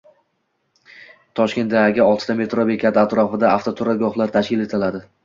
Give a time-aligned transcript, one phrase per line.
[1.39, 5.05] Toshkentdagioltita metro bekati atrofida avtoturargohlar tashkil etiladi